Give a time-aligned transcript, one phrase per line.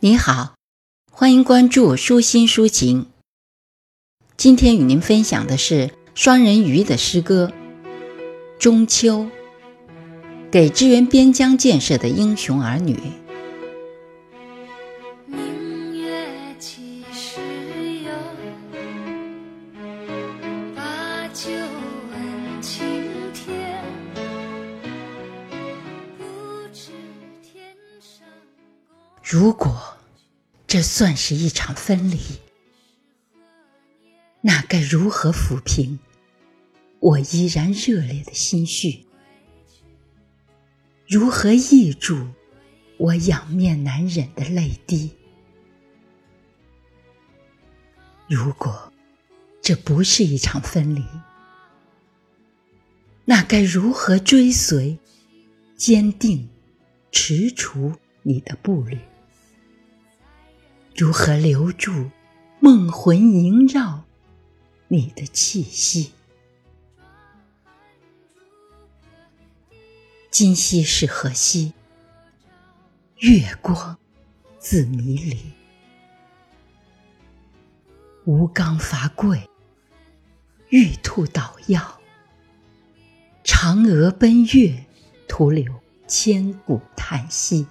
[0.00, 0.54] 你好，
[1.10, 3.06] 欢迎关注舒心抒情。
[4.36, 7.52] 今天与您分享的是双人鱼的诗歌
[8.60, 9.24] 《中秋》，
[10.52, 12.96] 给支援边疆建设的英雄儿女。
[29.30, 29.78] 如果
[30.66, 32.18] 这算是一场分离，
[34.40, 35.98] 那该如何抚平
[36.98, 39.04] 我依然热烈的心绪？
[41.06, 42.26] 如何抑住
[42.96, 45.10] 我仰面难忍的泪滴？
[48.30, 48.90] 如果
[49.60, 51.04] 这不是一场分离，
[53.26, 54.98] 那该如何追随、
[55.76, 56.48] 坚定、
[57.12, 58.98] 踟蹰你的步履？
[60.98, 62.10] 如何留住
[62.58, 64.02] 梦魂萦绕
[64.88, 66.10] 你的气息？
[70.28, 71.72] 今夕是何夕？
[73.18, 73.96] 月光
[74.58, 75.38] 自迷离。
[78.24, 79.48] 吴刚伐桂，
[80.70, 82.00] 玉兔捣药，
[83.44, 84.84] 嫦娥奔月，
[85.28, 87.68] 徒留千古叹息。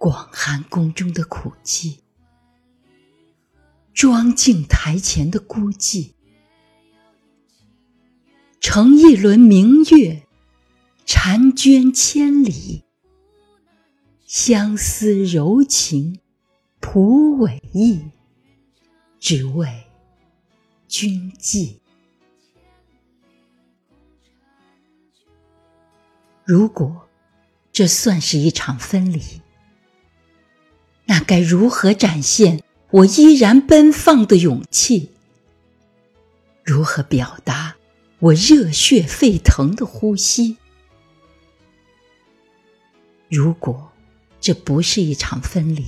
[0.00, 1.98] 广寒宫中的苦寂，
[3.92, 6.14] 庄敬台前的孤寂，
[8.62, 10.26] 乘一轮明月，
[11.04, 12.84] 婵娟千里，
[14.24, 16.18] 相思柔情，
[16.80, 18.00] 谱伟意，
[19.18, 19.84] 只为
[20.88, 21.82] 君寄。
[26.46, 27.06] 如果
[27.70, 29.20] 这算是一场分离，
[31.10, 35.10] 那该如何展现我依然奔放的勇气？
[36.62, 37.74] 如何表达
[38.20, 40.56] 我热血沸腾的呼吸？
[43.28, 43.90] 如果
[44.40, 45.84] 这不是一场分离，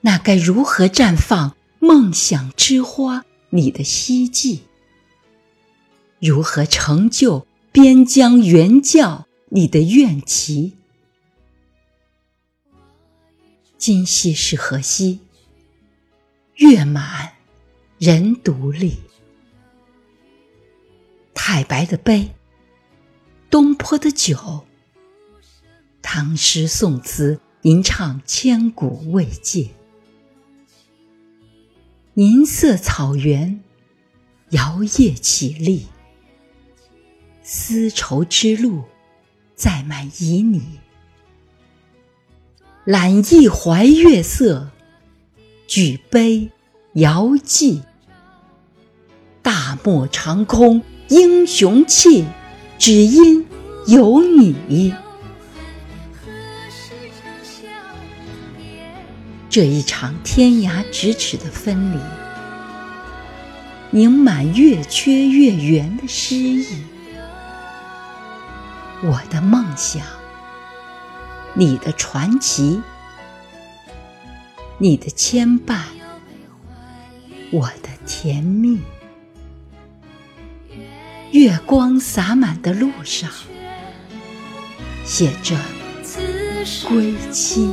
[0.00, 4.62] 那该如何绽放梦想之花你的希冀？
[6.20, 10.78] 如何成就边疆援教你的愿旗？
[13.80, 15.20] 今夕是何夕？
[16.56, 17.32] 月满
[17.98, 18.98] 人独立。
[21.32, 22.28] 太白的碑，
[23.48, 24.66] 东坡的酒，
[26.02, 29.70] 唐诗宋词吟唱千古未届。
[32.16, 33.64] 银色草原，
[34.50, 35.86] 摇曳起立。
[37.42, 38.84] 丝绸之路，
[39.56, 40.60] 载满旖旎。
[42.84, 44.70] 揽一怀月色，
[45.66, 46.50] 举杯
[46.94, 47.82] 遥寄。
[49.42, 52.24] 大漠长空英雄气，
[52.78, 53.46] 只因
[53.86, 54.94] 有你。
[59.50, 61.98] 这一场天涯咫尺的分离，
[63.90, 66.66] 凝满月缺月圆的诗意。
[69.02, 70.19] 我的梦想。
[71.54, 72.80] 你的传奇，
[74.78, 75.80] 你的牵绊，
[77.50, 78.80] 我的甜蜜。
[81.32, 83.30] 月光洒满的路上，
[85.04, 85.56] 写着
[86.88, 87.70] 归期。